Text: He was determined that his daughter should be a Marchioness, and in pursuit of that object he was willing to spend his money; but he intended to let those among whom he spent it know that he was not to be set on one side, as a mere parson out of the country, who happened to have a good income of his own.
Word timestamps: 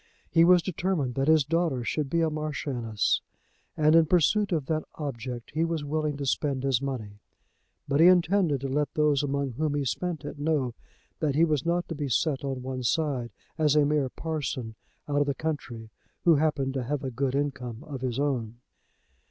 He 0.31 0.43
was 0.43 0.63
determined 0.63 1.13
that 1.13 1.27
his 1.27 1.43
daughter 1.45 1.83
should 1.83 2.09
be 2.09 2.21
a 2.21 2.31
Marchioness, 2.31 3.21
and 3.77 3.95
in 3.95 4.07
pursuit 4.07 4.51
of 4.51 4.65
that 4.65 4.81
object 4.95 5.51
he 5.53 5.63
was 5.63 5.83
willing 5.85 6.17
to 6.17 6.25
spend 6.25 6.63
his 6.63 6.81
money; 6.81 7.19
but 7.87 7.99
he 7.99 8.07
intended 8.07 8.61
to 8.61 8.67
let 8.67 8.95
those 8.95 9.21
among 9.21 9.51
whom 9.51 9.75
he 9.75 9.85
spent 9.85 10.25
it 10.25 10.39
know 10.39 10.73
that 11.19 11.35
he 11.35 11.45
was 11.45 11.67
not 11.67 11.87
to 11.87 11.93
be 11.93 12.09
set 12.09 12.43
on 12.43 12.63
one 12.63 12.81
side, 12.81 13.29
as 13.59 13.75
a 13.75 13.85
mere 13.85 14.09
parson 14.09 14.73
out 15.07 15.21
of 15.21 15.27
the 15.27 15.35
country, 15.35 15.91
who 16.23 16.37
happened 16.37 16.73
to 16.73 16.83
have 16.85 17.03
a 17.03 17.11
good 17.11 17.35
income 17.35 17.83
of 17.83 18.01
his 18.01 18.17
own. 18.19 18.55